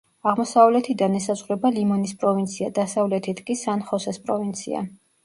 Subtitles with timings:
[0.29, 4.83] აღმოსავლეთიდან ესაზღვრება ლიმონის პროვინცია, დასავლეთით კი სან-ხოსეს პროვინცია.